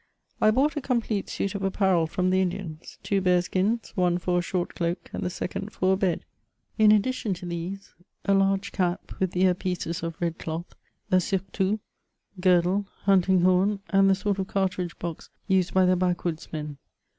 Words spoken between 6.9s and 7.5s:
265 addition to